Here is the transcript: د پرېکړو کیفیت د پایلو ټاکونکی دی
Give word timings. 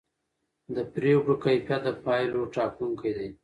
د 0.75 0.77
پرېکړو 0.93 1.33
کیفیت 1.43 1.81
د 1.85 1.89
پایلو 2.03 2.41
ټاکونکی 2.55 3.11
دی 3.17 3.29